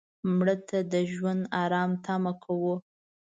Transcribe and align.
مړه 0.37 0.55
ته 0.67 0.77
د 0.91 0.93
ژوند 1.13 1.41
آرام 1.63 1.91
تمه 2.05 2.33
کوو 2.43 2.73